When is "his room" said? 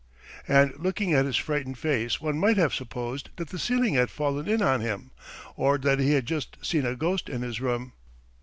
7.43-7.93